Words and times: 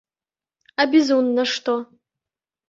А 0.83 0.87
бізун 0.93 1.29
на 1.37 1.45
што? 1.53 1.77